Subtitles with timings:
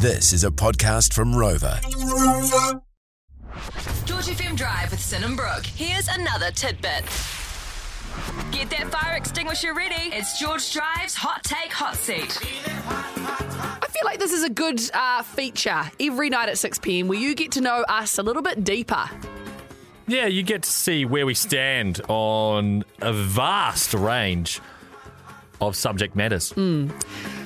[0.00, 1.80] This is a podcast from Rover.
[4.04, 5.66] George FM Drive with Sin and Brooke.
[5.66, 7.02] Here's another tidbit.
[8.52, 10.14] Get that fire extinguisher ready.
[10.14, 12.38] It's George Drive's Hot Take Hot Seat.
[12.76, 17.18] I feel like this is a good uh, feature every night at 6 pm where
[17.18, 19.10] you get to know us a little bit deeper.
[20.06, 24.60] Yeah, you get to see where we stand on a vast range
[25.60, 26.52] of subject matters.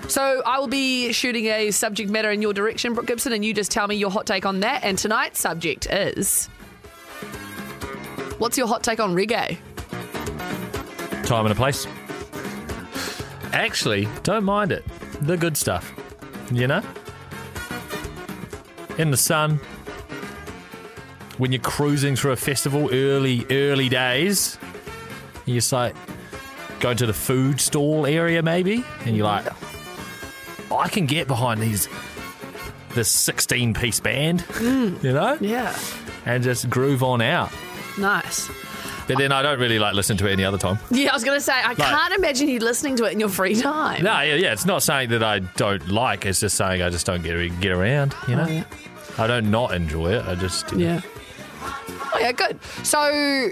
[0.09, 3.55] So I will be shooting a subject matter in your direction, Brooke Gibson, and you
[3.55, 4.85] just tell me your hot take on that.
[4.85, 6.49] And tonight's subject is.
[8.39, 9.59] What's your hot take on reggae?
[11.25, 11.87] Time and a place.
[13.53, 14.85] Actually, don't mind it.
[15.21, 15.93] The good stuff.
[16.51, 16.83] You know?
[18.99, 19.61] In the sun.
[21.39, 24.59] When you're cruising through a festival, early, early days,
[25.47, 25.95] you're like
[26.81, 29.57] going to the food stall area maybe, and you're like, "Oh,
[30.79, 31.89] I can get behind these
[32.95, 35.03] this 16 piece band, mm.
[35.03, 35.75] you know, Yeah.
[36.27, 37.51] and just groove on out.
[37.99, 38.51] Nice.
[39.07, 40.79] But then I don't really like listen to it any other time.
[40.91, 43.29] Yeah, I was going to say, I can't imagine you listening to it in your
[43.31, 44.03] free time.
[44.05, 44.53] No, yeah, yeah.
[44.53, 46.25] It's not saying that I don't like.
[46.27, 48.15] It's just saying I just don't get get around.
[48.29, 48.65] You know, Oh, yeah.
[49.19, 50.25] I don't not enjoy it.
[50.27, 50.85] I just you know.
[50.95, 51.01] Yeah.
[52.15, 52.63] Oh, yeah, good.
[52.85, 53.51] So,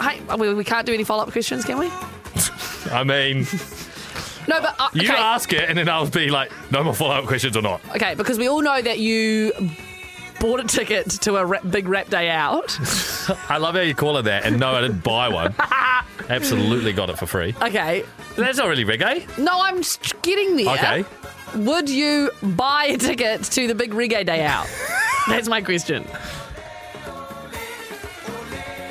[0.00, 1.90] hey, we, we can't do any follow up questions, can we?
[2.90, 3.46] I mean,
[4.48, 4.74] No, but.
[4.78, 7.62] Uh, you ask it, and then I'll be like, no more follow up questions or
[7.62, 7.80] not.
[7.94, 9.52] Okay, because we all know that you
[10.40, 12.78] bought a ticket to a rap, big rap day out.
[13.48, 14.44] I love how you call it that.
[14.44, 15.54] And no, I didn't buy one.
[16.28, 17.54] Absolutely got it for free.
[17.62, 18.04] Okay.
[18.36, 19.38] That's not really reggae.
[19.38, 20.74] No, I'm just getting there.
[20.74, 21.04] Okay.
[21.56, 24.66] Would you buy a ticket to the big reggae day out?
[25.28, 26.04] That's my question.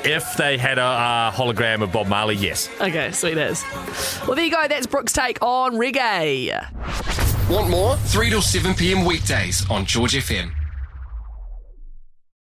[0.04, 2.68] If they had a uh, hologram of Bob Marley, yes.
[2.80, 3.64] Okay, sweet as.
[4.26, 4.66] Well, there you go.
[4.68, 6.50] That's Brooke's take on reggae.
[7.50, 7.96] Want more?
[7.96, 9.04] 3 till 7 p.m.
[9.04, 10.50] weekdays on George FM.